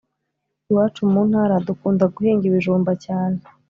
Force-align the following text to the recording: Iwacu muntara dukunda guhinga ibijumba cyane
Iwacu 0.69 1.01
muntara 1.13 1.55
dukunda 1.67 2.05
guhinga 2.13 2.43
ibijumba 2.49 2.91
cyane 3.05 3.37